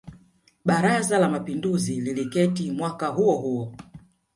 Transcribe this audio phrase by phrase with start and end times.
[0.65, 3.75] Baraza la Mapinduzi liliketi mwaka huo huo